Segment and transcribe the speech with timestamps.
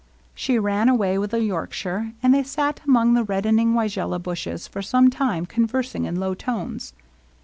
[0.33, 4.81] She ran away with the Yorkshire, and they sat among the reddening weigelia bushes for
[4.81, 6.93] some time, conversing in low tones.